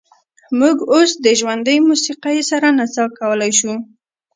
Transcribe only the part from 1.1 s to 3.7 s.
د ژوندۍ موسیقۍ سره نڅا کولی